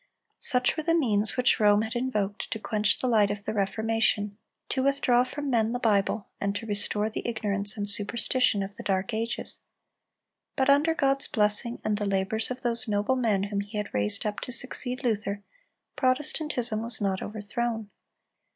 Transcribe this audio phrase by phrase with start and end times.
[0.39, 4.35] Such were the means which Rome had invoked to quench the light of the Reformation,
[4.69, 8.81] to withdraw from men the Bible, and to restore the ignorance and superstition of the
[8.81, 9.59] Dark Ages.
[10.55, 14.25] But under God's blessing and the labors of those noble men whom He had raised
[14.25, 15.43] up to succeed Luther,
[15.95, 17.91] Protestantism was not overthrown.